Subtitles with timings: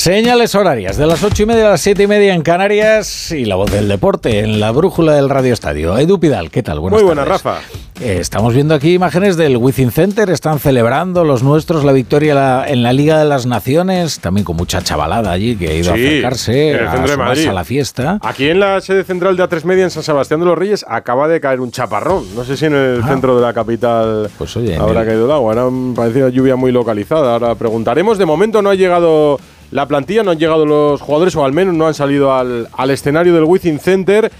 [0.00, 3.44] Señales horarias de las ocho y media a las siete y media en Canarias y
[3.44, 5.98] la voz del deporte en la brújula del Radio Estadio.
[5.98, 6.80] Edu Pidal, ¿qué tal?
[6.80, 7.58] Buenas Muy buenas, Rafa.
[8.00, 12.82] Eh, estamos viendo aquí imágenes del Within Center, están celebrando los nuestros la victoria en
[12.82, 16.76] la Liga de las Naciones, también con mucha chavalada allí que ha ido a acercarse
[16.78, 18.18] a, la fiesta.
[18.22, 21.28] Aquí en la sede central de A3 Media en San Sebastián de los Reyes acaba
[21.28, 22.24] de caer un chaparrón.
[22.34, 23.06] No sé si en el ah.
[23.06, 25.52] centro de la capital pues oye, habrá caído el agua.
[25.52, 27.34] Era parecía lluvia muy localizada.
[27.34, 28.16] Ahora preguntaremos.
[28.16, 29.38] De momento no ha llegado
[29.70, 32.90] la plantilla, no han llegado los jugadores o al menos no han salido al, al
[32.90, 34.30] escenario del Within Center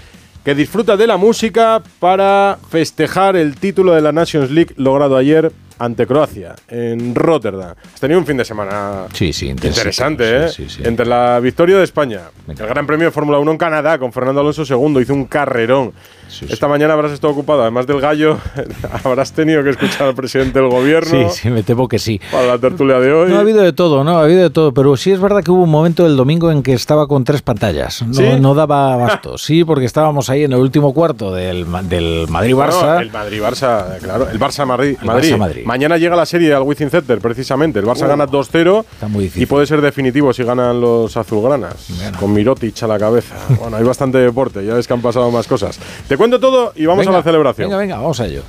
[0.43, 5.51] que disfruta de la música para festejar el título de la Nations League logrado ayer
[5.77, 7.75] ante Croacia en Rotterdam.
[7.93, 9.05] Has tenido un fin de semana
[9.71, 10.49] interesante, ¿eh?
[10.83, 14.41] Entre la victoria de España, el Gran Premio de Fórmula 1 en Canadá con Fernando
[14.41, 15.93] Alonso II, hizo un carrerón.
[16.49, 18.37] Esta mañana habrás estado ocupado, además del gallo,
[19.03, 21.29] habrás tenido que escuchar al presidente del gobierno.
[21.29, 22.19] Sí, sí, me temo que sí.
[22.31, 23.29] Para la tertulia de hoy.
[23.29, 24.17] No ha habido de todo, ¿no?
[24.17, 26.63] Ha habido de todo, pero sí es verdad que hubo un momento del domingo en
[26.63, 28.01] que estaba con tres pantallas.
[28.07, 29.37] No, no daba abasto.
[29.37, 33.01] Sí, porque estábamos ahí en el último cuarto del, del Madrid-Barça.
[33.01, 34.27] el Madrid-Barça, claro.
[34.29, 34.97] El Barça-Madrid.
[35.01, 35.65] Barça -Madrid.
[35.65, 37.79] Mañana llega la serie al Wizzing Center, precisamente.
[37.79, 38.85] El Barça gana 2-0
[39.35, 41.87] y puede ser definitivo si ganan los azulgranas.
[42.19, 43.35] Con Mirotic a la cabeza.
[43.59, 45.79] bueno, hay bastante deporte, ya ves que han pasado más cosas.
[46.07, 47.67] Te cuento todo y vamos a la celebración.
[47.67, 48.43] Venga, venga, vamos a ello.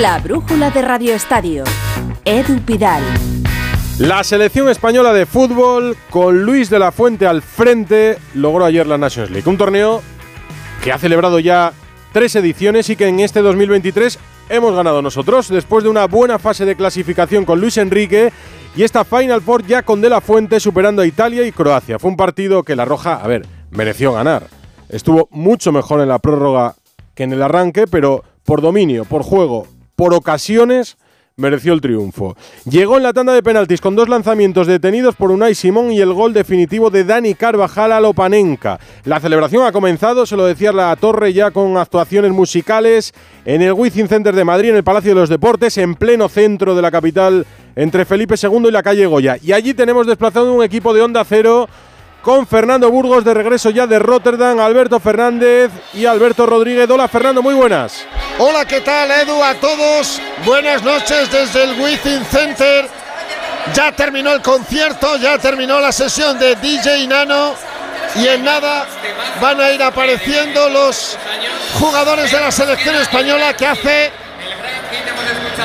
[0.00, 1.62] La brújula de Radio Estadio.
[2.24, 3.04] Edu Pidal.
[4.00, 8.98] La selección española de fútbol, con Luis de la Fuente al frente, logró ayer la
[8.98, 9.48] Nations League.
[9.48, 10.02] Un torneo
[10.82, 11.74] que ha celebrado ya
[12.12, 14.18] tres ediciones y que en este 2023
[14.48, 15.48] hemos ganado nosotros.
[15.48, 18.32] Después de una buena fase de clasificación con Luis Enrique
[18.76, 21.98] y esta Final Four ya con De La Fuente superando a Italia y Croacia.
[21.98, 24.46] Fue un partido que la Roja, a ver, mereció ganar.
[24.88, 26.74] Estuvo mucho mejor en la prórroga
[27.14, 30.96] que en el arranque, pero por dominio, por juego, por ocasiones,
[31.38, 32.36] mereció el triunfo.
[32.68, 36.12] Llegó en la tanda de penaltis con dos lanzamientos detenidos por Unai Simón y el
[36.12, 38.78] gol definitivo de Dani Carvajal a Lopanenka.
[39.04, 43.14] La celebración ha comenzado, se lo decía la torre ya con actuaciones musicales
[43.44, 46.74] en el Wizzing Center de Madrid, en el Palacio de los Deportes, en pleno centro
[46.74, 47.46] de la capital,
[47.76, 49.36] entre Felipe II y la calle Goya.
[49.40, 51.68] Y allí tenemos desplazado un equipo de Onda Cero
[52.22, 56.88] con Fernando Burgos de regreso ya de Rotterdam, Alberto Fernández y Alberto Rodríguez.
[56.90, 58.04] Hola Fernando, muy buenas.
[58.38, 59.42] Hola, ¿qué tal Edu?
[59.42, 62.88] A todos, buenas noches desde el Within Center.
[63.74, 67.54] Ya terminó el concierto, ya terminó la sesión de DJ Nano
[68.14, 68.86] y en nada
[69.40, 71.18] van a ir apareciendo los
[71.78, 74.10] jugadores de la selección española que hace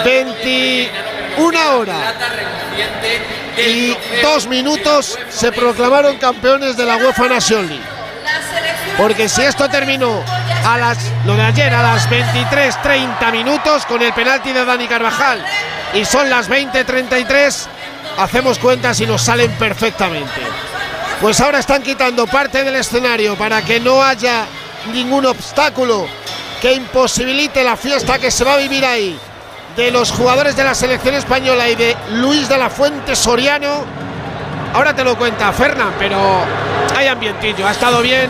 [0.04, 2.14] 21 horas
[3.58, 7.84] y dos minutos se proclamaron campeones de la UEFA Nation League.
[8.98, 10.24] Porque si esto terminó
[10.66, 15.44] a las lo de ayer a las 23:30 minutos con el penalti de Dani Carvajal
[15.94, 17.68] y son las 20:33,
[18.18, 20.42] hacemos cuentas y nos salen perfectamente.
[21.22, 24.46] Pues ahora están quitando parte del escenario para que no haya
[24.92, 26.08] ningún obstáculo
[26.62, 29.20] que imposibilite la fiesta que se va a vivir ahí
[29.76, 33.84] de los jugadores de la selección española y de Luis de la Fuente Soriano.
[34.74, 36.18] Ahora te lo cuenta Fernán, pero
[36.96, 37.68] hay ambientillo.
[37.68, 38.30] Ha estado bien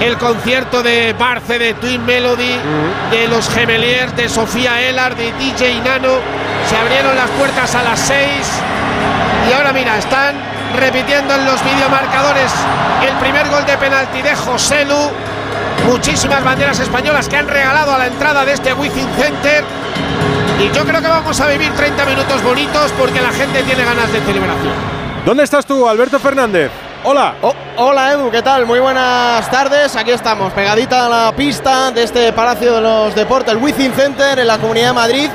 [0.00, 2.56] el concierto de Barce, de Twin Melody,
[3.10, 6.18] de los Gemeliers, de Sofía Elar, de DJ Nano.
[6.68, 8.18] Se abrieron las puertas a las 6
[9.48, 10.36] y ahora mira, están
[10.76, 12.52] repitiendo en los videomarcadores
[13.06, 15.10] el primer gol de penalti de José Lu.
[15.86, 19.64] Muchísimas banderas españolas que han regalado a la entrada de este Wizzing Center.
[20.60, 24.12] Y yo creo que vamos a vivir 30 minutos bonitos porque la gente tiene ganas
[24.12, 24.74] de celebración.
[25.24, 26.70] ¿Dónde estás tú, Alberto Fernández?
[27.02, 27.36] Hola.
[27.40, 28.66] Oh, hola Edu, ¿qué tal?
[28.66, 29.96] Muy buenas tardes.
[29.96, 34.38] Aquí estamos, pegadita a la pista de este Palacio de los Deportes, el Wizzing Center
[34.38, 35.30] en la Comunidad de Madrid.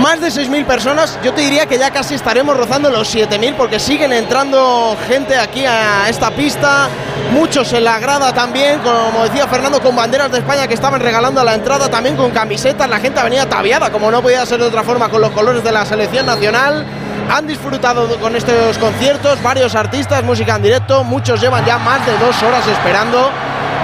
[0.00, 3.78] Más de 6.000 personas, yo te diría que ya casi estaremos rozando los 7.000 porque
[3.78, 6.88] siguen entrando gente aquí a esta pista,
[7.32, 11.40] muchos en la grada también, como decía Fernando, con banderas de España que estaban regalando
[11.40, 14.66] a la entrada, también con camisetas, la gente venía ataviada, como no podía ser de
[14.66, 16.84] otra forma, con los colores de la selección nacional.
[17.30, 22.12] Han disfrutado con estos conciertos varios artistas, música en directo, muchos llevan ya más de
[22.18, 23.30] dos horas esperando.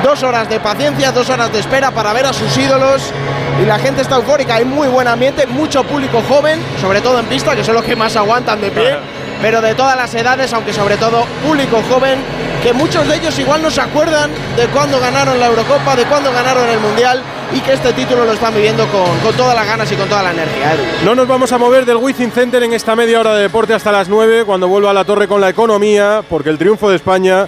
[0.02, 3.12] Dos horas de paciencia, dos horas de espera para ver a sus ídolos
[3.60, 7.26] y la gente está eufórica, hay muy buen ambiente, mucho público joven, sobre todo en
[7.26, 8.96] pista, que son los que más aguantan de pie,
[9.42, 12.18] pero de todas las edades, aunque sobre todo público joven,
[12.62, 16.32] que muchos de ellos igual no se acuerdan de cuando ganaron la Eurocopa, de cuando
[16.32, 17.22] ganaron el Mundial
[17.52, 20.22] y que este título lo están viviendo con, con todas las ganas y con toda
[20.22, 20.72] la energía.
[21.04, 23.92] No nos vamos a mover del Wizzing Center en esta media hora de deporte hasta
[23.92, 27.46] las 9, cuando vuelva a la torre con la economía, porque el triunfo de España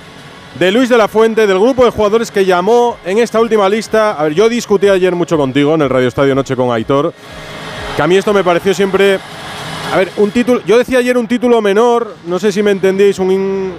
[0.59, 4.29] de Luis de la Fuente, del grupo de jugadores que llamó en esta última lista.
[4.29, 7.13] Yo discutí ayer mucho contigo en el Radio Estadio Noche con Aitor.
[7.97, 9.19] Que a mí esto me pareció siempre.
[9.93, 10.61] A ver, un título.
[10.67, 13.73] Yo decía ayer un título menor, no sé si me entendéis, un,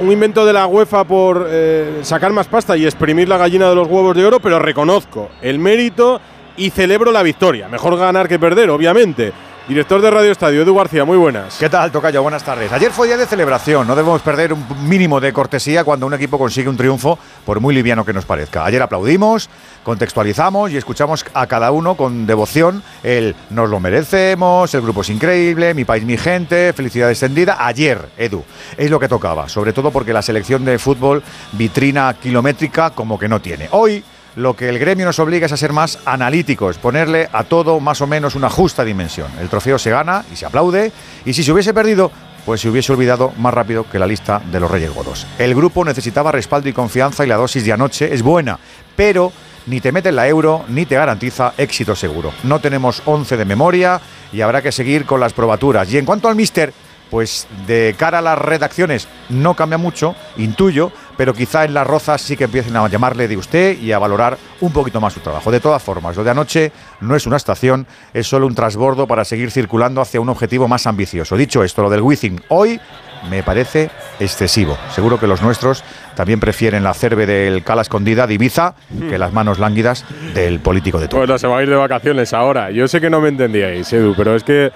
[0.00, 3.74] un invento de la UEFA por eh, sacar más pasta y exprimir la gallina de
[3.74, 6.20] los huevos de oro, pero reconozco el mérito
[6.56, 7.68] y celebro la victoria.
[7.68, 9.32] Mejor ganar que perder, obviamente.
[9.68, 11.58] Director de Radio Estadio, Edu García, muy buenas.
[11.58, 12.22] ¿Qué tal, Tocayo?
[12.22, 12.72] Buenas tardes.
[12.72, 16.38] Ayer fue día de celebración, no debemos perder un mínimo de cortesía cuando un equipo
[16.38, 18.64] consigue un triunfo, por muy liviano que nos parezca.
[18.64, 19.50] Ayer aplaudimos,
[19.84, 25.10] contextualizamos y escuchamos a cada uno con devoción el nos lo merecemos, el grupo es
[25.10, 27.58] increíble, mi país, mi gente, felicidad extendida.
[27.60, 28.42] Ayer, Edu,
[28.78, 31.22] es lo que tocaba, sobre todo porque la selección de fútbol
[31.52, 33.68] vitrina kilométrica como que no tiene.
[33.72, 34.02] Hoy
[34.36, 38.00] lo que el gremio nos obliga es a ser más analíticos, ponerle a todo más
[38.00, 39.30] o menos una justa dimensión.
[39.40, 40.92] El trofeo se gana y se aplaude,
[41.24, 42.10] y si se hubiese perdido,
[42.44, 45.26] pues se hubiese olvidado más rápido que la lista de los Reyes Godos.
[45.38, 48.58] El grupo necesitaba respaldo y confianza y la dosis de anoche es buena,
[48.96, 49.32] pero
[49.66, 52.32] ni te mete la euro ni te garantiza éxito seguro.
[52.44, 54.00] No tenemos 11 de memoria
[54.32, 55.92] y habrá que seguir con las probaturas.
[55.92, 56.72] Y en cuanto al mister,
[57.10, 62.22] pues de cara a las redacciones no cambia mucho, intuyo, pero quizá en las rozas
[62.22, 65.50] sí que empiecen a llamarle de usted y a valorar un poquito más su trabajo.
[65.50, 69.24] De todas formas, lo de anoche no es una estación, es solo un transbordo para
[69.24, 71.36] seguir circulando hacia un objetivo más ambicioso.
[71.36, 72.80] Dicho esto, lo del Wizzing hoy
[73.28, 74.78] me parece excesivo.
[74.94, 75.82] Seguro que los nuestros
[76.14, 78.74] también prefieren la cerve del cala escondida de Ibiza
[79.10, 80.04] que las manos lánguidas
[80.34, 81.26] del político de turno.
[81.26, 82.70] Bueno, se va a ir de vacaciones ahora.
[82.70, 84.70] Yo sé que no me entendíais, Edu, pero es que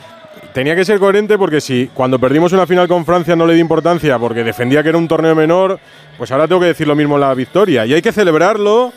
[0.52, 3.60] tenía que ser coherente porque si cuando perdimos una final con Francia no le di
[3.60, 5.78] importancia porque defendía que era un torneo menor,
[6.16, 7.86] pues ahora tengo que decir lo mismo en la victoria.
[7.86, 8.92] Y hay que celebrarlo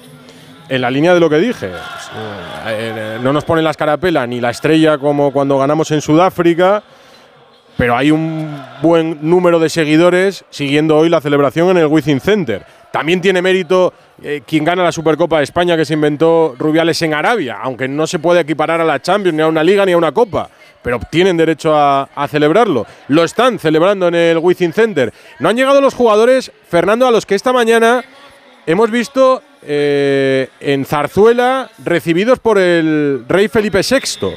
[0.67, 1.69] en la línea de lo que dije.
[1.69, 2.11] Pues,
[2.67, 6.83] eh, eh, no nos ponen la escarapela ni la estrella como cuando ganamos en Sudáfrica,
[7.77, 12.65] pero hay un buen número de seguidores siguiendo hoy la celebración en el Wizzing Center.
[12.91, 13.93] También tiene mérito
[14.23, 18.07] eh, quien gana la Supercopa de España que se inventó Rubiales en Arabia, aunque no
[18.07, 20.49] se puede equiparar a la Champions, ni a una liga, ni a una copa
[20.85, 22.85] pero tienen derecho a, celebrarlo.
[23.07, 25.11] Lo están celebrando en el Wizzing Center.
[25.39, 28.05] No han llegado los jugadores, Fernando, a los que esta mañana
[28.67, 34.35] hemos visto eh, en Zarzuela recibidos por el rey Felipe VI,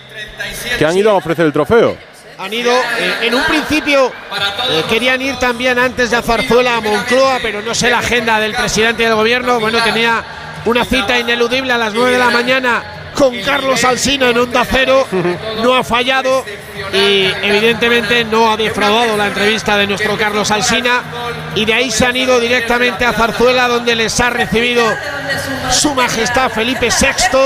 [0.78, 1.94] que han ido a ofrecer el trofeo.
[2.38, 7.40] Han ido, eh, en un principio eh, querían ir también antes de Zarzuela a Moncloa,
[7.42, 9.60] pero no sé la agenda del presidente del gobierno.
[9.60, 10.24] Bueno, tenía
[10.64, 15.06] una cita ineludible a las 9 de la mañana con Carlos Alsina en Onda Cero.
[15.62, 16.44] No ha fallado
[16.92, 21.02] y evidentemente no ha defraudado la entrevista de nuestro Carlos Alsina.
[21.56, 24.84] Y de ahí se han ido directamente a Zarzuela, donde les ha recibido
[25.70, 27.38] su majestad Felipe VI.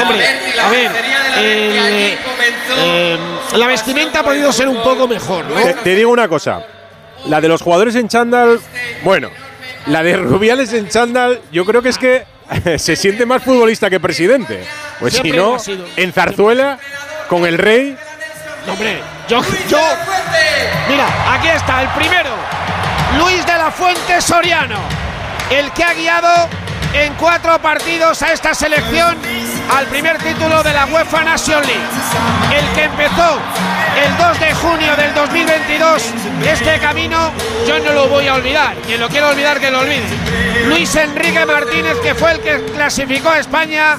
[0.00, 0.26] Hombre,
[0.62, 0.90] a ver,
[1.38, 2.16] eh,
[3.56, 5.44] la vestimenta ha podido ser un poco mejor,
[5.82, 6.62] te digo una cosa.
[7.26, 8.60] La de los jugadores en chándal,
[9.02, 9.30] bueno,
[9.86, 12.24] la de Rubiales en chándal, yo creo que es que
[12.78, 14.64] se siente más futbolista que presidente.
[15.00, 15.56] Pues si no,
[15.96, 16.78] en Zarzuela,
[17.28, 17.96] con el rey.
[18.68, 19.80] hombre, yo, yo.
[20.88, 22.30] Mira, aquí está el primero.
[23.18, 24.78] Luis de la Fuente Soriano.
[25.50, 26.48] El que ha guiado
[26.92, 29.16] en cuatro partidos a esta selección
[29.70, 31.82] al primer título de la UEFA Nation League.
[32.56, 33.38] El que empezó
[34.04, 36.02] el 2 de junio del 2022
[36.46, 37.32] este camino,
[37.66, 38.74] yo no lo voy a olvidar.
[38.86, 40.06] Quien lo quiera olvidar, que lo olvide.
[40.66, 43.98] Luis Enrique Martínez, que fue el que clasificó a España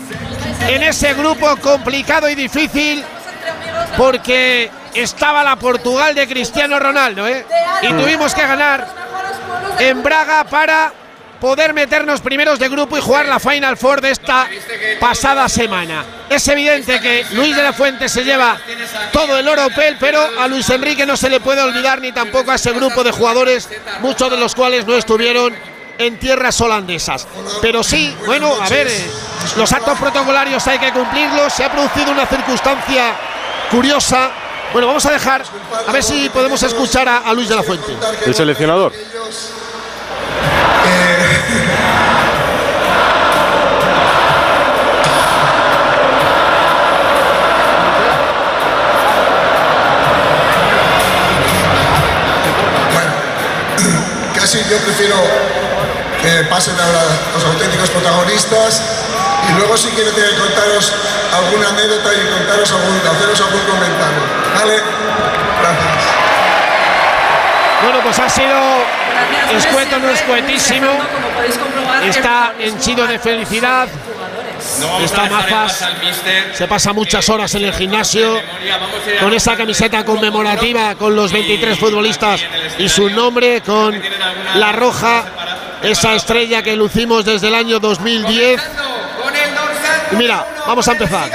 [0.67, 3.03] en ese grupo complicado y difícil,
[3.97, 7.45] porque estaba la Portugal de Cristiano Ronaldo, ¿eh?
[7.81, 8.87] y tuvimos que ganar
[9.79, 10.91] en Braga para
[11.39, 14.47] poder meternos primeros de grupo y jugar la Final Four de esta
[14.99, 16.05] pasada semana.
[16.29, 18.57] Es evidente que Luis de la Fuente se lleva
[19.11, 22.51] todo el oro pel, pero a Luis Enrique no se le puede olvidar ni tampoco
[22.51, 23.69] a ese grupo de jugadores,
[24.01, 25.55] muchos de los cuales no estuvieron
[25.97, 27.27] en tierras holandesas.
[27.61, 28.89] Pero sí, bueno, a ver,
[29.57, 31.53] los actos protocolarios hay que cumplirlos.
[31.53, 33.15] Se ha producido una circunstancia
[33.69, 34.31] curiosa.
[34.71, 35.43] Bueno, vamos a dejar,
[35.87, 37.91] a ver si podemos escuchar a, a Luis de la Fuente.
[38.25, 38.93] El seleccionador.
[54.57, 55.15] Yo prefiero
[56.21, 57.03] que pasen ahora
[57.35, 58.81] los auténticos protagonistas
[59.47, 60.91] y luego si quiero contaros
[61.37, 64.21] alguna anécdota y contaros algún, haceros algún comentario.
[64.55, 64.73] ¿Vale?
[65.61, 66.03] Gracias.
[67.83, 68.59] Bueno, pues ha sido
[69.55, 70.87] escueto, no escuetísimo.
[72.03, 73.87] Está henchido de felicidad.
[74.79, 75.85] No Está Mazas.
[76.53, 78.39] Se pasa muchas horas en el gimnasio
[79.19, 82.41] con esa camiseta conmemorativa con los 23 futbolistas
[82.77, 84.01] y su nombre con
[84.55, 85.25] la roja,
[85.81, 88.61] esa estrella que lucimos desde el año 2010.
[90.11, 91.29] Y mira, vamos a empezar.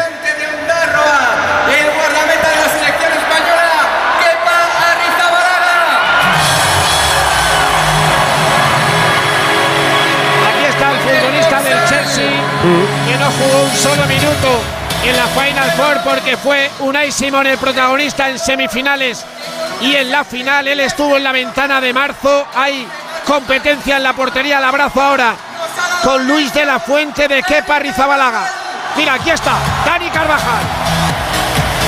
[12.64, 14.60] Mm-hmm no jugó un solo minuto
[15.02, 19.24] en la Final Four porque fue Unai Simón el protagonista en semifinales
[19.80, 22.46] y en la final él estuvo en la ventana de marzo.
[22.54, 22.86] Hay
[23.26, 25.36] competencia en la portería, el abrazo ahora
[26.02, 28.46] con Luis de la Fuente de Kepa Rizabalaga.
[28.96, 30.62] Mira, aquí está, Dani Carvajal.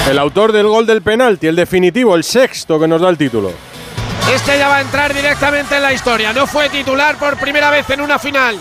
[0.08, 3.52] El autor del gol del penalti, el definitivo, el sexto que nos da el título.
[4.32, 6.32] Este ya va a entrar directamente en la historia.
[6.32, 8.58] No fue titular por primera vez en una final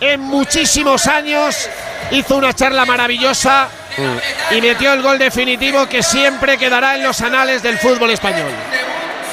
[0.00, 1.68] en muchísimos años.
[2.10, 3.68] Hizo una charla maravillosa
[4.50, 8.50] y metió el gol definitivo que siempre quedará en los anales del fútbol español.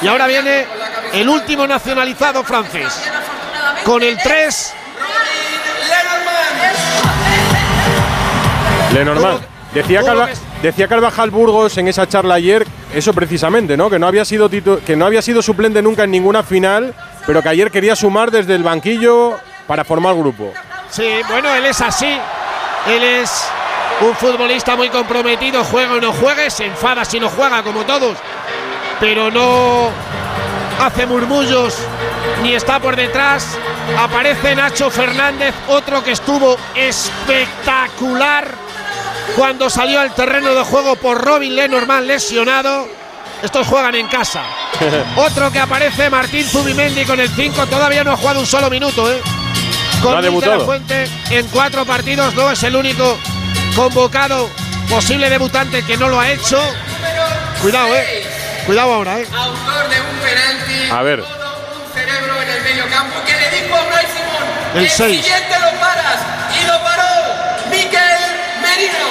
[0.02, 0.66] Y ahora viene
[1.14, 2.94] el último nacionalizado francés.
[3.84, 4.74] Con el 3.
[8.94, 9.54] Lenormand.
[9.74, 10.02] Decía,
[10.62, 13.90] decía Carvajal Burgos en esa charla ayer eso precisamente, ¿no?
[13.90, 16.94] Que no había sido que no había sido suplente nunca en ninguna final,
[17.26, 20.54] pero que ayer quería sumar desde el banquillo para formar grupo.
[20.92, 22.20] Sí, bueno, él es así.
[22.88, 23.48] Él es
[24.02, 28.18] un futbolista muy comprometido, juega o no juegue, se enfada si no juega, como todos,
[29.00, 29.90] pero no
[30.82, 31.78] hace murmullos
[32.42, 33.58] ni está por detrás.
[33.98, 38.56] Aparece Nacho Fernández, otro que estuvo espectacular
[39.36, 42.88] cuando salió al terreno de juego por Robin Lenormand lesionado.
[43.42, 44.42] Estos juegan en casa.
[45.18, 49.12] Otro que aparece, Martín Zubimendi con el 5, todavía no ha jugado un solo minuto,
[49.12, 49.22] ¿eh?
[50.04, 53.18] Con no la Fuente en cuatro partidos, no es el único
[53.74, 54.50] convocado,
[54.90, 56.62] posible debutante que no lo ha hecho.
[57.62, 58.28] Cuidado, eh.
[58.66, 59.28] Cuidado ahora, eh.
[59.34, 60.92] Autor de un penalti.
[60.92, 61.22] A ver.
[61.22, 64.84] Un cerebro en el medio campo que le dijo a Bryce Simón.
[64.84, 65.24] El 6.
[65.24, 66.20] siguiente lo paras.
[66.62, 67.04] Y lo paró.
[67.72, 68.02] Miquel
[68.62, 69.08] Merino.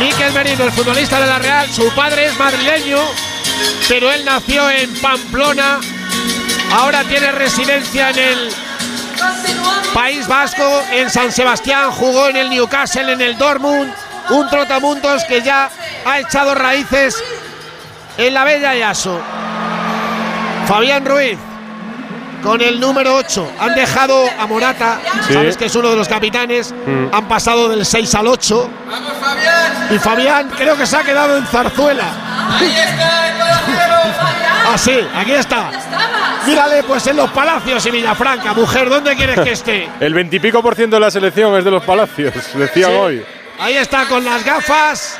[0.00, 1.72] Miquel Merino, el futbolista de la Real.
[1.72, 2.98] Su padre es madrileño,
[3.88, 5.78] pero él nació en Pamplona.
[6.72, 8.52] Ahora tiene residencia en el
[9.94, 13.92] País Vasco, en San Sebastián, jugó en el Newcastle, en el Dortmund,
[14.30, 15.70] un trotamundos que ya
[16.04, 17.22] ha echado raíces
[18.16, 19.20] en la Bella Yaso.
[20.66, 21.38] Fabián Ruiz
[22.42, 23.52] con el número 8.
[23.58, 26.72] Han dejado a Morata, sabes que es uno de los capitanes.
[26.86, 27.14] Mm.
[27.14, 28.70] Han pasado del 6 al 8.
[29.90, 32.58] Y Fabián creo que se ha quedado en Zarzuela.
[32.58, 33.38] Ahí está el
[34.70, 35.70] Ah, sí, aquí está.
[36.48, 38.54] Mírale, pues en los Palacios y Villafranca.
[38.54, 39.88] Mujer, ¿dónde quieres que esté?
[40.00, 43.22] el veintipico por ciento de la selección es de los Palacios, decía hoy.
[43.58, 45.18] Ahí está con las gafas.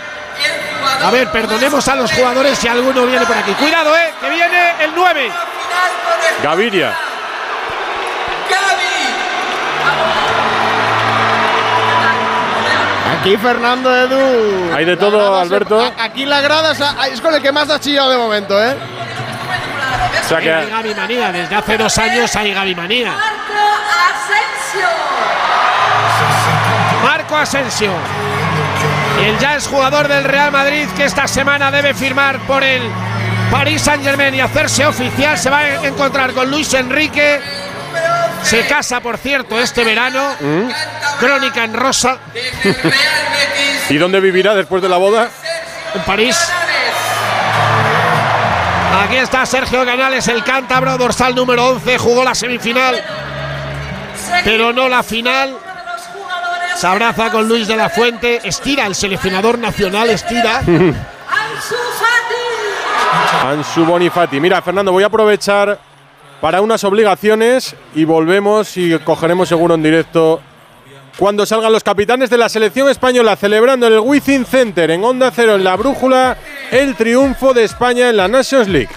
[1.03, 3.53] A ver, perdonemos a los jugadores si alguno viene por aquí.
[3.53, 5.31] Cuidado, eh, que viene el 9.
[6.43, 6.95] Gaviria.
[13.21, 14.73] Aquí Fernando Edu.
[14.75, 15.93] Hay de todo, Alberto.
[15.99, 16.73] aquí la grada
[17.13, 18.77] es con el que más ha chillado de momento, ¿eh?
[20.25, 20.52] O sea que...
[20.52, 23.12] Hay Gaby Manía, desde hace dos años hay Gaby Manía.
[23.12, 23.54] Marco
[24.14, 24.88] Asensio.
[27.02, 27.92] Marco Asensio.
[29.25, 32.83] El ya es jugador del Real Madrid que esta semana debe firmar por el
[33.50, 35.37] Paris Saint Germain y hacerse oficial.
[35.38, 37.40] Se va a encontrar con Luis Enrique.
[38.42, 40.37] Se casa, por cierto, este verano.
[40.38, 40.68] ¿Mm?
[41.18, 42.18] Crónica en rosa.
[43.88, 45.28] ¿Y dónde vivirá después de la boda?
[45.95, 46.37] En París.
[48.99, 51.99] Aquí está Sergio Canales, el cántabro, dorsal número 11.
[51.99, 53.00] Jugó la semifinal,
[54.45, 55.57] pero no la final.
[56.75, 58.40] Se abraza con Luis de la Fuente.
[58.43, 60.62] Estira el seleccionador nacional, estira.
[63.45, 64.40] Ansu Bonifati.
[64.40, 65.78] Mira, Fernando, voy a aprovechar
[66.40, 70.40] para unas obligaciones y volvemos y cogeremos seguro en directo
[71.19, 75.33] cuando salgan los capitanes de la selección española celebrando en el Wizzing Center en Onda
[75.35, 76.39] Cero en la Brújula
[76.71, 78.91] el triunfo de España en la Nations League.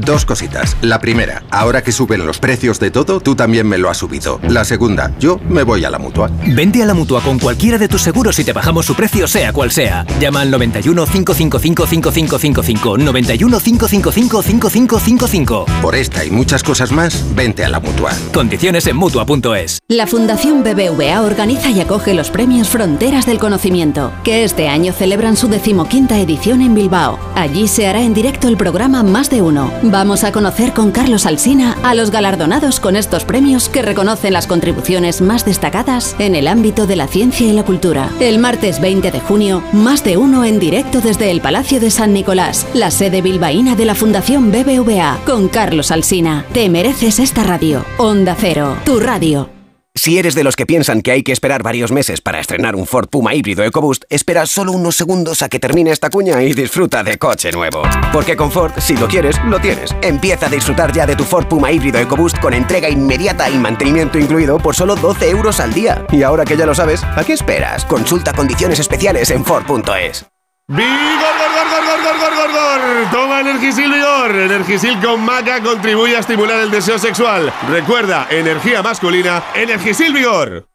[0.00, 0.76] Dos cositas.
[0.80, 4.40] La primera, ahora que suben los precios de todo, tú también me lo has subido.
[4.48, 6.30] La segunda, yo me voy a la mutua.
[6.46, 9.52] Vente a la mutua con cualquiera de tus seguros y te bajamos su precio, sea
[9.52, 10.06] cual sea.
[10.18, 12.98] Llama al 91 555 5555.
[12.98, 15.66] 91 555 5555.
[15.82, 18.12] Por esta y muchas cosas más, vente a la mutua.
[18.32, 19.80] Condiciones en mutua.es.
[19.88, 25.36] La Fundación BBVA organiza y acoge los premios Fronteras del Conocimiento, que este año celebran
[25.36, 27.18] su decimoquinta edición en Bilbao.
[27.34, 31.26] Allí se hará en directo el programa Más de Uno Vamos a conocer con Carlos
[31.26, 36.46] Alsina a los galardonados con estos premios que reconocen las contribuciones más destacadas en el
[36.46, 38.08] ámbito de la ciencia y la cultura.
[38.20, 42.12] El martes 20 de junio, más de uno en directo desde el Palacio de San
[42.12, 46.44] Nicolás, la sede bilbaína de la Fundación BBVA, con Carlos Alsina.
[46.52, 47.84] Te mereces esta radio.
[47.98, 49.59] Onda Cero, tu radio.
[50.00, 52.86] Si eres de los que piensan que hay que esperar varios meses para estrenar un
[52.86, 57.04] Ford Puma híbrido EcoBoost, espera solo unos segundos a que termine esta cuña y disfruta
[57.04, 57.82] de coche nuevo.
[58.10, 59.94] Porque con Ford, si lo quieres, lo tienes.
[60.00, 64.18] Empieza a disfrutar ya de tu Ford Puma híbrido EcoBoost con entrega inmediata y mantenimiento
[64.18, 66.06] incluido por solo 12 euros al día.
[66.10, 67.84] Y ahora que ya lo sabes, ¿a qué esperas?
[67.84, 70.24] Consulta condiciones especiales en Ford.es.
[70.72, 73.10] ¡Vigor, gor, gor, gor, gor, gor, gor, gor!
[73.10, 74.36] Toma Energisil Vigor.
[74.36, 77.52] Energisil con maca contribuye a estimular el deseo sexual.
[77.68, 80.68] Recuerda, energía masculina, Energisil Vigor.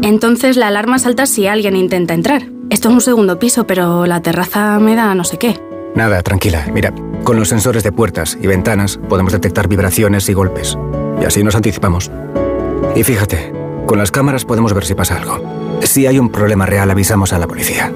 [0.00, 2.44] Entonces la alarma salta si alguien intenta entrar.
[2.70, 5.60] Esto es un segundo piso, pero la terraza me da no sé qué.
[5.94, 6.66] Nada, tranquila.
[6.72, 10.78] Mira, con los sensores de puertas y ventanas podemos detectar vibraciones y golpes.
[11.20, 12.10] Y así nos anticipamos.
[12.94, 13.52] Y fíjate,
[13.84, 15.65] con las cámaras podemos ver si pasa algo.
[15.82, 17.90] Si hay un problema real, avisamos a la policía.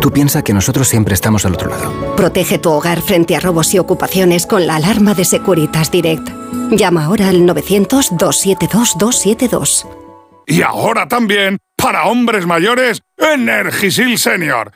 [0.00, 1.92] Tú piensas que nosotros siempre estamos al otro lado.
[2.16, 6.28] Protege tu hogar frente a robos y ocupaciones con la alarma de Securitas Direct.
[6.70, 9.86] Llama ahora al 900-272-272.
[10.46, 14.72] Y ahora también, para hombres mayores, Energisil Senior.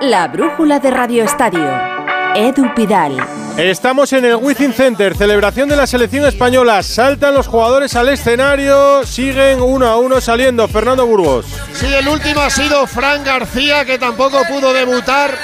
[0.00, 1.93] La brújula de Radio Estadio.
[2.34, 3.16] Edu Pidal.
[3.56, 6.82] Estamos en el Wizzing Center, celebración de la selección española.
[6.82, 10.66] Saltan los jugadores al escenario, siguen uno a uno saliendo.
[10.66, 11.46] Fernando Burgos.
[11.72, 15.38] Sí, el último ha sido Fran García, que tampoco pudo debutar.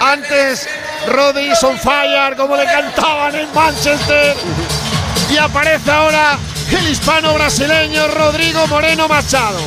[0.00, 0.68] Antes,
[1.06, 4.34] Rodríguez on fire, como le cantaban en Manchester.
[5.30, 6.36] Y aparece ahora
[6.76, 9.60] el hispano brasileño Rodrigo Moreno Machado.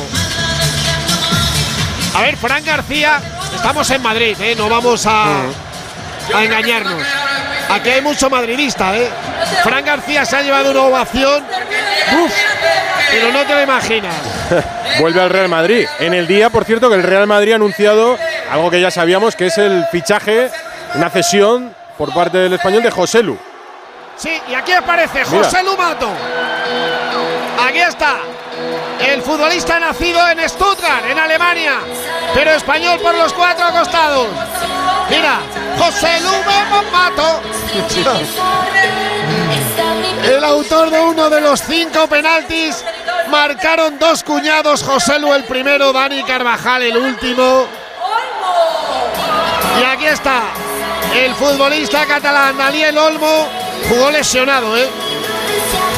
[2.14, 3.20] A ver, Fran García,
[3.54, 4.54] estamos en Madrid, ¿eh?
[4.56, 5.26] no vamos a,
[6.34, 7.02] a engañarnos.
[7.68, 9.08] Aquí hay mucho madridista, ¿eh?
[9.62, 11.44] Fran García se ha llevado una ovación.
[12.22, 12.32] Uf,
[13.10, 14.14] pero no te lo imaginas.
[15.00, 15.86] Vuelve al Real Madrid.
[15.98, 18.16] En el día, por cierto, que el Real Madrid ha anunciado
[18.50, 20.50] algo que ya sabíamos, que es el fichaje,
[20.94, 23.38] una cesión por parte del español de José Lu.
[24.16, 26.10] Sí, y aquí aparece José Lu Mato.
[27.66, 28.16] Aquí está.
[29.00, 31.74] El futbolista nacido en Stuttgart, en Alemania,
[32.34, 34.28] pero español por los cuatro costados.
[35.10, 35.40] Mira,
[35.78, 36.30] José Lu
[36.92, 37.40] Mato.
[40.24, 42.84] El autor de uno de los cinco penaltis.
[43.28, 47.66] Marcaron dos cuñados, José Lu el primero, Dani Carvajal el último.
[49.80, 50.42] Y aquí está
[51.14, 53.48] el futbolista catalán Daniel Olmo.
[53.88, 54.88] Jugó lesionado, ¿eh?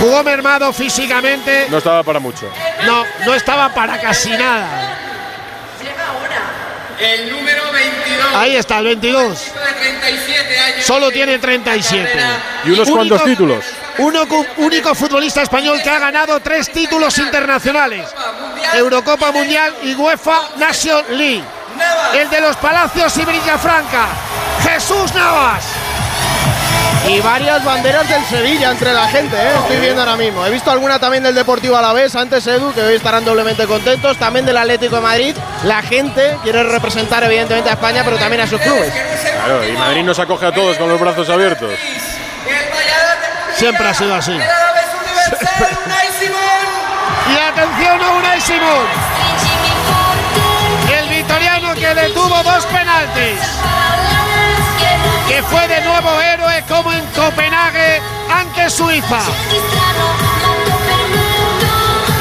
[0.01, 1.67] Jugó mermado físicamente.
[1.71, 2.51] No estaba para mucho.
[2.87, 4.98] No, no estaba para casi nada.
[7.01, 8.35] El número 22.
[8.35, 9.53] Ahí está, el 22.
[10.81, 12.19] Solo tiene 37.
[12.65, 13.65] Y unos cuantos títulos.
[13.99, 14.27] Uno,
[14.59, 18.09] único futbolista español que ha ganado tres títulos internacionales.
[18.75, 21.45] Eurocopa Mundial y UEFA Nation League.
[22.15, 24.09] El de los Palacios y Villafranca.
[24.63, 25.65] Jesús Navas.
[27.09, 29.53] Y varias banderas del Sevilla entre la gente, ¿eh?
[29.63, 30.45] estoy viendo ahora mismo.
[30.45, 34.19] He visto alguna también del Deportivo Alavés, antes Edu, que hoy estarán doblemente contentos.
[34.19, 35.35] También del Atlético de Madrid.
[35.65, 38.93] La gente quiere representar evidentemente a España, pero también a sus clubes.
[38.93, 41.71] Claro, y Madrid nos acoge a todos con los brazos abiertos.
[43.55, 44.39] Siempre ha sido así.
[47.33, 48.87] y atención a Unai Simón.
[50.93, 53.58] El vitoriano que detuvo dos penaltis
[55.29, 59.21] que fue de nuevo héroe como en Copenhague ante Suiza.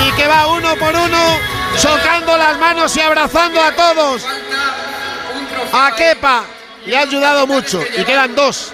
[0.06, 1.40] Y que va uno por uno,
[1.82, 4.26] chocando las manos y abrazando a todos.
[5.72, 6.44] A Kepa
[6.86, 8.74] le ha ayudado mucho y quedan dos.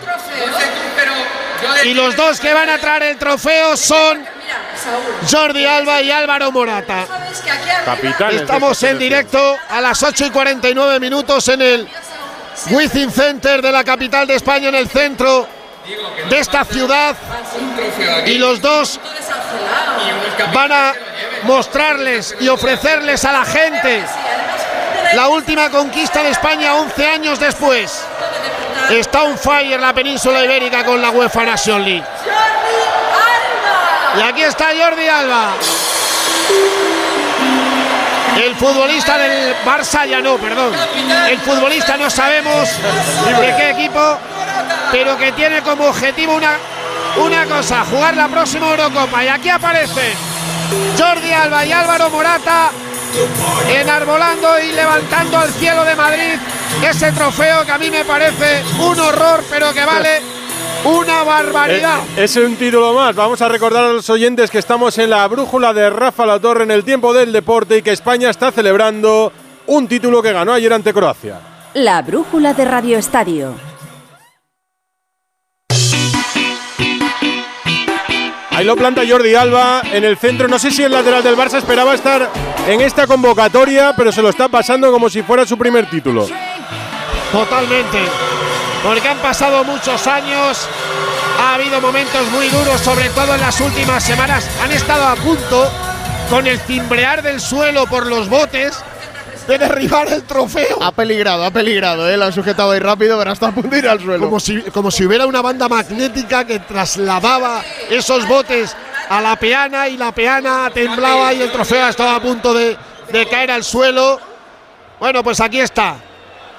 [1.86, 4.26] Y los dos que van a traer el trofeo son
[5.32, 7.06] Jordi Alba y Álvaro Morata.
[8.32, 11.90] Estamos en directo a las 8 y 49 minutos en el
[12.70, 15.48] Wizzing Center de la capital de España en el centro
[16.30, 17.16] de esta ciudad
[18.26, 19.00] y los dos
[20.54, 20.94] van a
[21.44, 24.04] mostrarles y ofrecerles a la gente
[25.14, 28.06] la última conquista de España 11 años después.
[28.90, 32.04] Está un fire la península ibérica con la UEFA Nation League.
[34.18, 35.54] Y aquí está Jordi Alba.
[38.38, 40.74] El futbolista del Barça ya no, perdón.
[41.30, 42.70] El futbolista no sabemos
[43.40, 44.18] de qué equipo,
[44.92, 46.58] pero que tiene como objetivo una,
[47.18, 49.24] una cosa, jugar la próxima Eurocopa.
[49.24, 50.14] Y aquí aparecen
[50.98, 52.72] Jordi Alba y Álvaro Morata
[53.70, 56.40] enarbolando y levantando al cielo de Madrid
[56.82, 60.22] ese trofeo que a mí me parece un horror, pero que vale
[60.86, 62.00] una barbaridad.
[62.18, 63.16] Eh, es un título más.
[63.16, 66.64] Vamos a recordar a los oyentes que estamos en la brújula de Rafa La Torre
[66.64, 69.32] en el tiempo del deporte y que España está celebrando
[69.68, 71.40] un título que ganó ayer ante Croacia.
[71.74, 73.56] La brújula de Radio Estadio.
[78.52, 80.48] Ahí lo planta Jordi Alba en el centro.
[80.48, 82.30] No sé si el lateral del Barça esperaba estar
[82.68, 86.28] en esta convocatoria, pero se lo está pasando como si fuera su primer título.
[87.32, 88.33] Totalmente.
[88.84, 90.68] Porque han pasado muchos años.
[91.40, 94.48] Ha habido momentos muy duros, sobre todo en las últimas semanas.
[94.62, 95.72] Han estado a punto,
[96.30, 98.78] con el cimbrear del suelo por los botes,
[99.48, 100.82] de derribar el trofeo.
[100.82, 102.18] Ha peligrado, ha peligrado, ¿eh?
[102.18, 104.26] lo han sujetado ahí rápido, pero hasta a punto de ir al suelo.
[104.26, 108.76] Como si, como si hubiera una banda magnética que trasladaba esos botes
[109.10, 112.78] a la peana y la peana temblaba y el trofeo estaba a punto de,
[113.12, 114.20] de caer al suelo.
[115.00, 115.98] Bueno, pues aquí está.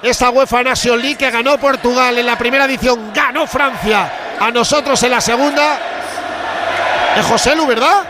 [0.01, 5.01] Esa UEFA Nation League que ganó Portugal en la primera edición, ganó Francia a nosotros
[5.03, 5.79] en la segunda.
[7.17, 8.03] Es José Lu, ¿verdad?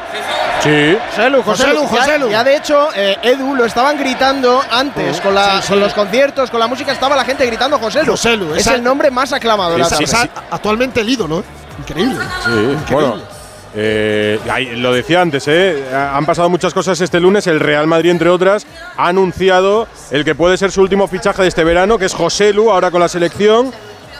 [0.61, 0.97] Sí.
[1.11, 2.29] José Lu, José Lu, José Lu.
[2.29, 5.67] Ya, de hecho, eh, Edu lo estaban gritando antes, con, la, Sí, sí.
[5.69, 8.13] con los conciertos, con la música, estaba la gente gritando José Lu.
[8.13, 11.43] José Lu, es esa- el nombre más aclamado de la actualmente el ídolo, ¿eh?
[11.79, 12.25] Increíble.
[12.45, 13.34] Sí, bueno.
[13.75, 14.39] Eh,
[14.77, 15.83] lo decía antes, ¿eh?
[15.93, 17.47] han pasado muchas cosas este lunes.
[17.47, 21.49] El Real Madrid, entre otras, ha anunciado el que puede ser su último fichaje de
[21.49, 23.73] este verano, que es José Lu, ahora con la selección.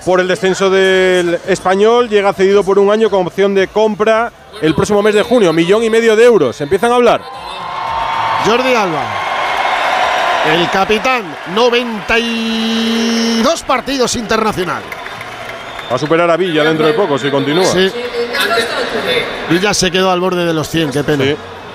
[0.06, 4.76] Por el descenso del español, llega cedido por un año con opción de compra el
[4.76, 5.52] próximo mes de junio.
[5.52, 6.62] Millón y medio de euros.
[6.62, 7.22] Empiezan a hablar.
[8.46, 9.04] Jordi Alba.
[10.54, 14.84] El capitán, 92 partidos internacional.
[15.92, 17.66] Va a superar a Villa dentro de poco, si continúa.
[17.66, 17.92] Sí.
[19.50, 21.24] Villa se quedó al borde de los 100, qué pena.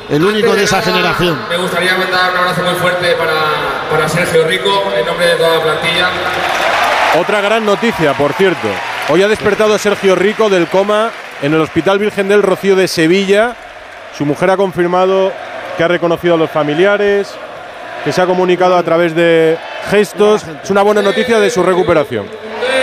[0.09, 1.39] El único de esa generación.
[1.49, 5.57] Me gustaría mandar un abrazo muy fuerte para, para Sergio Rico, en nombre de toda
[5.59, 6.09] la plantilla.
[7.21, 8.69] Otra gran noticia, por cierto.
[9.09, 11.11] Hoy ha despertado Sergio Rico del coma
[11.43, 13.55] en el Hospital Virgen del Rocío de Sevilla.
[14.17, 15.33] Su mujer ha confirmado
[15.77, 17.33] que ha reconocido a los familiares,
[18.05, 19.59] que se ha comunicado a través de
[19.91, 20.45] gestos.
[20.63, 22.27] Es una buena noticia de su recuperación.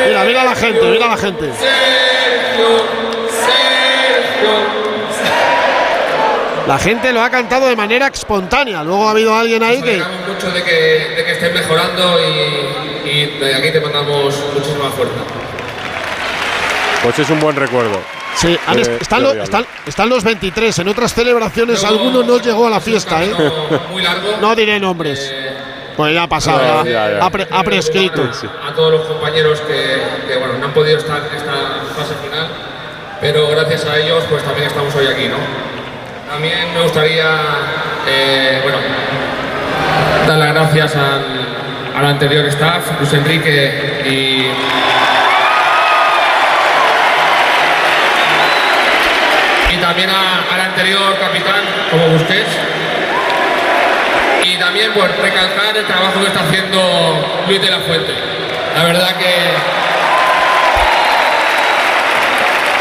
[0.08, 1.52] Mira, mira la gente, mira la gente.
[6.68, 8.84] La gente lo ha cantado de manera espontánea.
[8.84, 10.04] Luego ha habido alguien ahí Nos que.
[10.28, 15.14] mucho de que, de que estén mejorando y, y de aquí te mandamos muchísima fuerza.
[17.04, 18.02] Pues es un buen recuerdo.
[18.36, 20.78] Sí, han est- Eh, están, lo- están- están los 23.
[20.80, 23.32] En otras celebraciones alguno no llegó a la fiesta, ¿eh?
[24.42, 25.34] No diré nombres.
[25.98, 27.26] Pues ya ha pasado, ya, ya, ya.
[27.26, 28.22] Ha, pre- ha prescrito.
[28.68, 31.52] A todos los compañeros que, que, bueno, no han podido estar en esta
[31.96, 32.48] fase final,
[33.20, 35.38] pero gracias a ellos pues también estamos hoy aquí, ¿no?
[36.32, 37.26] También me gustaría,
[38.08, 38.78] eh, bueno,
[40.28, 41.26] dar las gracias al,
[41.98, 44.52] al anterior staff, Luis Enrique y
[49.74, 52.50] y también al anterior capitán, como Busquets.
[54.94, 58.14] Pues recalcar el trabajo que está haciendo Luis de la Fuente.
[58.76, 59.34] La verdad que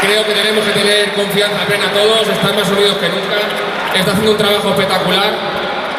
[0.07, 3.35] creo que tenemos que tener confianza plena todos, están más unidos que nunca.
[3.93, 5.31] Está haciendo un trabajo espectacular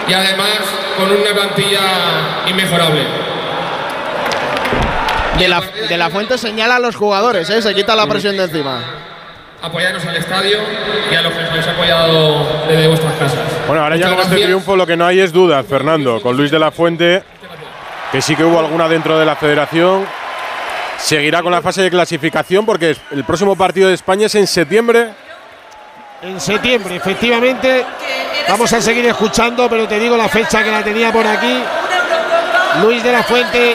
[0.08, 0.58] y además
[0.96, 1.80] con una plantilla
[2.48, 3.02] inmejorable.
[5.38, 7.62] De la, de la Fuente señala a los jugadores, ¿eh?
[7.62, 8.97] se quita la presión de encima.
[9.60, 10.58] Apoyarnos al estadio
[11.10, 13.38] y a los que nos han apoyado desde vuestras casas.
[13.66, 14.46] Bueno, ahora ya Muchas con este gracias.
[14.46, 16.20] triunfo lo que no hay es dudas, Fernando.
[16.20, 17.24] Con Luis de la Fuente,
[18.12, 20.06] que sí que hubo alguna dentro de la federación.
[20.98, 25.10] Seguirá con la fase de clasificación porque el próximo partido de España es en septiembre.
[26.22, 27.84] En septiembre, efectivamente.
[28.48, 31.62] Vamos a seguir escuchando, pero te digo la fecha que la tenía por aquí.
[32.82, 33.74] Luis de la Fuente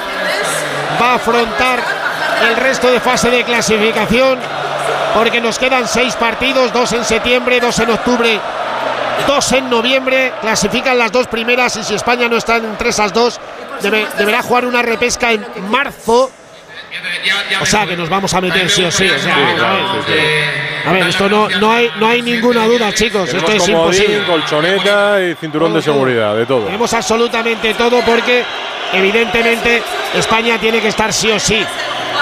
[1.02, 1.80] va a afrontar
[2.50, 4.40] el resto de fase de clasificación
[5.14, 8.40] porque nos quedan seis partidos, dos en septiembre, dos en octubre,
[9.28, 10.34] dos en noviembre.
[10.42, 13.40] Clasifican las dos primeras y si España no está entre esas dos,
[13.82, 16.32] debe- deberá jugar una repesca en marzo.
[17.62, 19.08] O sea que nos vamos a meter sí o sí.
[19.10, 20.64] o sea, vamos a ver.
[20.86, 23.34] A ver, esto no, no, hay, no hay ninguna duda, chicos.
[23.34, 24.24] Esto es imposible.
[24.26, 26.66] colchoneta y cinturón de seguridad, de todo.
[26.66, 28.44] Tenemos absolutamente todo porque,
[28.92, 29.82] evidentemente,
[30.14, 31.66] España tiene que estar sí o sí.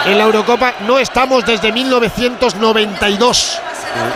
[0.06, 3.60] En la Eurocopa no estamos desde 1992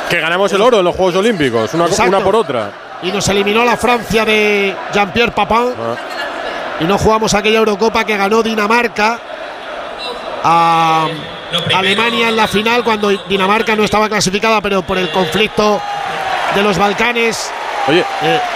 [0.10, 2.71] Que ganamos el oro en los Juegos Olímpicos, una, por otra.
[3.04, 5.74] y nos eliminó la Francia de Jean-Pierre Papin.
[6.80, 9.19] Y no jugamos aquella Eurocopa que ganó Dinamarca
[10.43, 11.08] a
[11.74, 15.82] Alemania en la final cuando Dinamarca no estaba clasificada, pero por el conflicto
[16.56, 17.52] de los Balcanes.
[17.88, 18.04] Oye,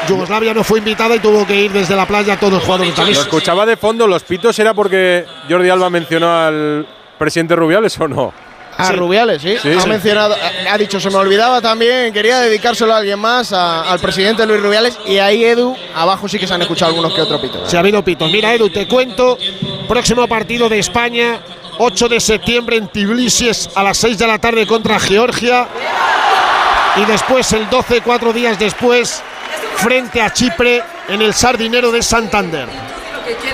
[0.07, 2.97] Yugoslavia no fue invitada y tuvo que ir desde la playa todos los jugadores.
[2.97, 6.85] Lo escuchaba de fondo, los pitos era porque Jordi Alba mencionó al
[7.19, 8.33] presidente Rubiales o no.
[8.77, 9.57] A Rubiales, sí.
[9.61, 10.35] Sí, ha mencionado,
[10.71, 14.61] ha dicho, se me olvidaba también, quería dedicárselo a alguien más, a- al presidente Luis
[14.61, 14.97] Rubiales.
[15.05, 17.67] Y ahí, Edu, abajo sí que se han escuchado algunos que otro pito.
[17.69, 18.31] Se ha habido pitos.
[18.31, 19.37] Mira, Edu, te cuento.
[19.87, 21.41] Próximo partido de España,
[21.77, 25.67] 8 de septiembre en Tbilisi es a las 6 de la tarde contra Georgia.
[26.95, 29.21] y después el 12, cuatro días después,
[29.75, 32.67] frente a Chipre en el Sardinero de Santander.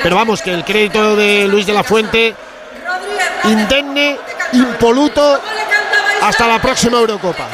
[0.01, 2.33] Pero vamos, que el crédito de Luis de la Fuente,
[3.49, 4.17] indemne,
[4.53, 5.39] impoluto,
[6.21, 7.47] hasta la próxima Eurocopa.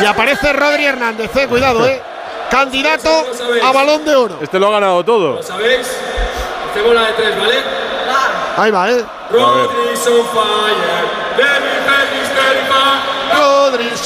[0.00, 2.02] Y aparece Rodri Hernández, eh, cuidado, eh.
[2.50, 3.26] Candidato
[3.64, 4.38] a balón de oro.
[4.40, 5.34] Este lo ha ganado todo.
[5.36, 5.86] ¿Lo sabéis?
[6.70, 7.54] Hace bola de tres, ¿vale?
[8.56, 9.04] Ahí va, eh.
[9.30, 11.26] Rodri's on fire.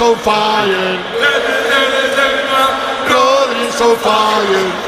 [0.00, 0.98] On fire.
[3.06, 4.80] Rodri's on fire.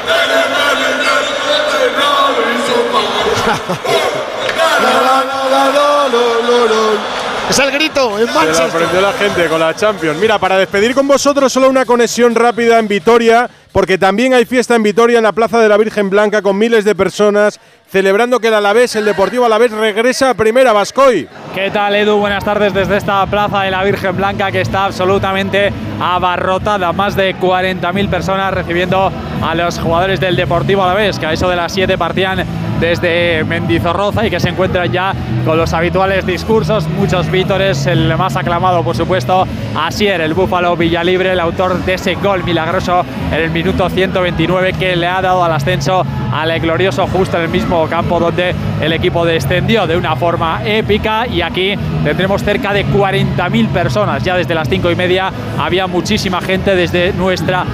[7.48, 8.66] Es el grito en Se lo Manchester.
[8.66, 10.18] aprendió la gente con la Champions.
[10.18, 14.74] Mira, para despedir con vosotros solo una conexión rápida en Vitoria, porque también hay fiesta
[14.74, 17.58] en Vitoria en la Plaza de la Virgen Blanca con miles de personas
[17.90, 21.28] celebrando que el Alavés, el Deportivo Alavés, regresa a Primera Vascoy.
[21.54, 22.16] ¿Qué tal Edu?
[22.16, 26.92] Buenas tardes desde esta Plaza de la Virgen Blanca que está absolutamente abarrotada.
[26.92, 29.12] Más de 40.000 personas recibiendo
[29.42, 32.46] a los jugadores del Deportivo Alavés, que a eso de las 7 partían
[32.82, 35.14] desde Mendizorroza y que se encuentran ya
[35.44, 41.30] con los habituales discursos, muchos vítores, el más aclamado por supuesto, Asier, el búfalo Villalibre,
[41.30, 45.52] el autor de ese gol milagroso en el minuto 129 que le ha dado al
[45.52, 50.62] ascenso al glorioso justo en el mismo campo donde el equipo descendió de una forma
[50.64, 54.24] épica y aquí tendremos cerca de 40.000 personas.
[54.24, 57.64] Ya desde las 5 y media había muchísima gente desde nuestra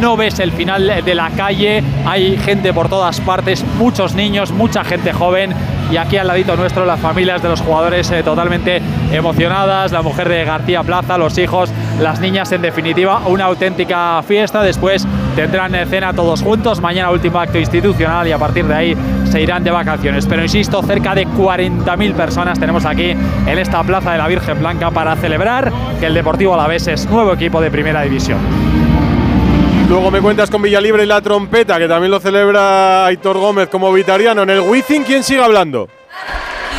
[0.00, 4.84] No ves el final de la calle, hay gente por todas partes, muchos niños, mucha
[4.84, 5.54] gente joven
[5.90, 10.28] y aquí al ladito nuestro las familias de los jugadores eh, totalmente emocionadas, la mujer
[10.28, 14.62] de García Plaza, los hijos, las niñas, en definitiva, una auténtica fiesta.
[14.62, 18.96] Después tendrán eh, cena todos juntos, mañana último acto institucional y a partir de ahí
[19.24, 20.26] se irán de vacaciones.
[20.26, 24.90] Pero insisto, cerca de 40.000 personas tenemos aquí en esta Plaza de la Virgen Blanca
[24.90, 28.69] para celebrar que el Deportivo Alavés es nuevo equipo de Primera División.
[29.90, 33.92] Luego me cuentas con Villalibre y la trompeta, que también lo celebra Aitor Gómez como
[33.92, 34.44] vitariano.
[34.44, 35.88] En el Wizzing, ¿quién sigue hablando?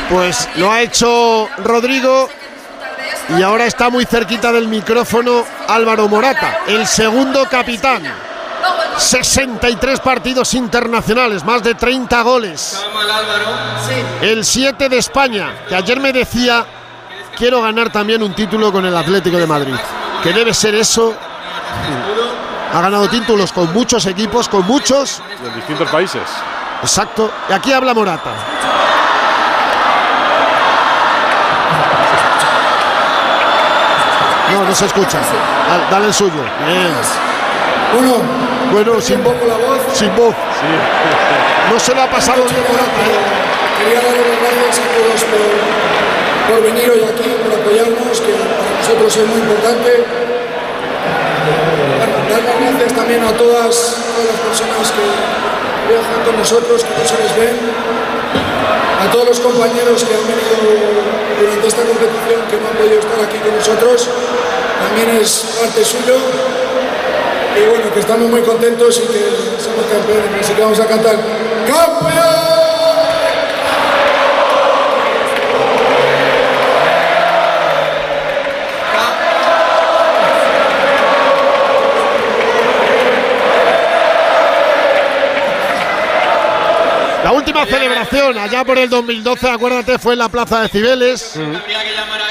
[0.10, 2.30] Pues lo ha hecho Rodrigo
[3.38, 8.02] y ahora está muy cerquita del micrófono Álvaro Morata, el segundo capitán.
[8.98, 12.82] 63 partidos internacionales, más de 30 goles.
[14.22, 16.66] El 7 de España, que ayer me decía,
[17.38, 19.76] quiero ganar también un título con el Atlético de Madrid.
[20.24, 21.14] Que debe ser eso.
[22.74, 25.22] Ha ganado títulos con muchos equipos, con muchos.
[25.46, 26.22] En distintos países.
[26.82, 27.30] Exacto.
[27.50, 28.32] Y aquí habla Morata.
[34.54, 35.20] No, no se escucha.
[35.68, 36.44] Dale, dale el suyo.
[36.66, 36.94] Bien.
[37.94, 38.16] Bueno,
[38.72, 39.36] bueno, sin voz.
[39.94, 40.36] Sin voz.
[41.72, 43.02] No se lo ha pasado bien Morata.
[43.04, 43.20] ¿eh?
[43.80, 48.80] Quería dar las gracias a todos por, por venir hoy aquí, por apoyarnos, que para
[48.80, 50.31] nosotros es muy importante.
[52.32, 55.04] Dar las gracias también a todas, todas las personas que
[55.92, 57.60] viajan con nosotros, que no se les ven,
[59.04, 60.56] a todos los compañeros que han venido
[61.38, 64.08] durante esta competición, que no han podido estar aquí con nosotros,
[64.80, 66.16] también es parte suyo.
[67.60, 69.24] Y bueno, que estamos muy contentos y que
[69.60, 71.18] somos campeones, así que vamos a cantar
[71.68, 72.41] ¡Campeón!
[87.42, 91.40] Última celebración, allá por el 2012, acuérdate, fue en la Plaza de Cibeles.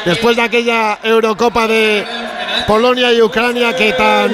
[0.05, 2.07] Después de aquella Eurocopa de
[2.69, 4.31] Polonia y Ucrania que tan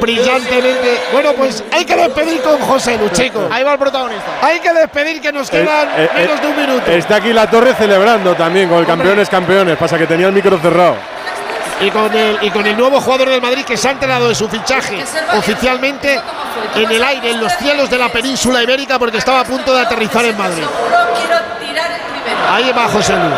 [0.00, 1.00] brillantemente.
[1.12, 3.42] Bueno, pues hay que despedir con José Lu, chicos.
[3.50, 4.38] Ahí va el protagonista.
[4.40, 6.90] Hay que despedir que nos quedan Eh, eh, menos de un minuto.
[6.92, 9.76] Está aquí la torre celebrando también con el campeones campeones.
[9.76, 10.96] Pasa que tenía el micro cerrado.
[11.80, 14.34] Y con, el, y con el nuevo jugador del Madrid que se ha enterado de
[14.34, 15.02] su fichaje
[15.34, 16.20] oficialmente
[16.74, 19.80] en el aire, en los cielos de la península ibérica, porque estaba a punto de
[19.80, 20.64] aterrizar en Madrid.
[22.52, 23.30] Ahí va José Lu.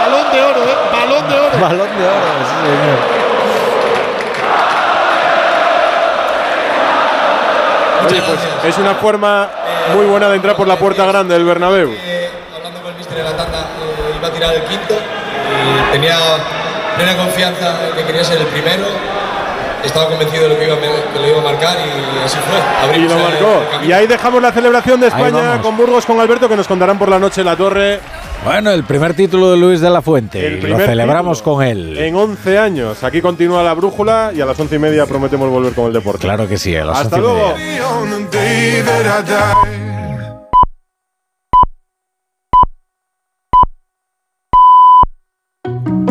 [0.00, 0.76] Balón de oro, ¿eh?
[0.92, 1.58] Balón de oro.
[1.60, 3.16] Balón de oro, sí, señor.
[8.06, 9.48] Oye, pues es una forma
[9.94, 11.92] muy buena de entrar por la puerta grande del Bernabéu.
[12.56, 16.16] hablando con el mister de la tanda, eh, iba a tirar el quinto y tenía
[16.96, 18.84] plena confianza en que quería ser el primero.
[19.84, 22.58] Estaba convencido de lo que, iba, que lo iba a marcar y así fue.
[22.58, 23.62] Y Abrimos lo el- marcó.
[23.82, 23.88] el.
[23.88, 27.08] Y ahí dejamos la celebración de España con Burgos, con Alberto, que nos contarán por
[27.08, 28.00] la noche en la torre.
[28.44, 30.44] Bueno, el primer título de Luis de la Fuente.
[30.44, 31.96] El y lo celebramos con él.
[31.98, 33.04] En 11 años.
[33.04, 36.22] Aquí continúa la brújula y a las 11 y media prometemos volver con el deporte.
[36.22, 37.56] Claro que sí, a las Hasta 11 y luego.
[37.56, 37.88] media.
[37.88, 38.12] On